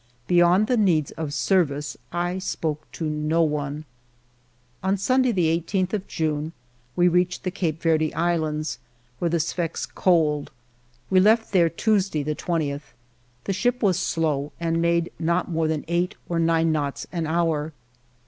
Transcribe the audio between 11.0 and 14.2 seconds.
we left there Tuesday, the 20th. The ship was